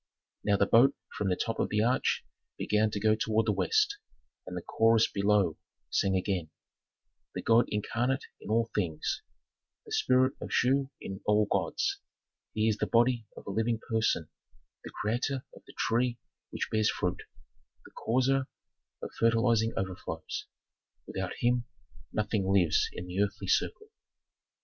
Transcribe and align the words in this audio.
Now 0.43 0.57
the 0.57 0.65
boat 0.65 0.95
from 1.15 1.29
the 1.29 1.35
top 1.35 1.59
of 1.59 1.69
the 1.69 1.83
arch 1.83 2.25
began 2.57 2.89
to 2.89 2.99
go 2.99 3.13
toward 3.13 3.45
the 3.45 3.51
west, 3.51 3.97
and 4.47 4.57
the 4.57 4.63
chorus 4.63 5.07
below 5.07 5.59
sang 5.91 6.15
again: 6.15 6.49
"The 7.35 7.43
god 7.43 7.65
incarnate 7.69 8.25
in 8.39 8.49
all 8.49 8.71
things, 8.73 9.21
the 9.85 9.91
spirit 9.91 10.33
of 10.41 10.51
Shu 10.51 10.89
in 10.99 11.21
all 11.25 11.45
gods. 11.45 11.99
He 12.55 12.67
is 12.67 12.77
the 12.77 12.87
body 12.87 13.27
of 13.37 13.45
a 13.45 13.51
living 13.51 13.79
person, 13.91 14.27
the 14.83 14.89
creator 14.89 15.45
of 15.55 15.63
the 15.67 15.73
tree 15.77 16.17
which 16.49 16.69
bears 16.71 16.89
fruit, 16.89 17.21
the 17.85 17.91
causer 17.91 18.47
of 19.03 19.11
fertilizing 19.19 19.71
overflows. 19.77 20.47
Without 21.05 21.33
him 21.41 21.65
nothing 22.11 22.47
lives 22.47 22.89
in 22.91 23.05
the 23.05 23.21
earthly 23.21 23.47
circle." 23.47 23.91